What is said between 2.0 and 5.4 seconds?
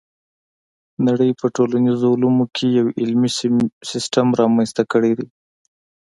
علومو کې یو علمي سیستم رامنځته کړی دی.